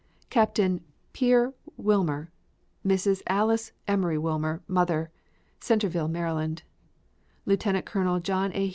[0.31, 2.31] Captain Pere Wilmer;
[2.83, 3.21] Mrs.
[3.27, 5.11] Alice Emory Wilmer, mother;
[5.59, 6.63] Centreville, Md.
[7.45, 8.69] Lieutenant Colonel John A.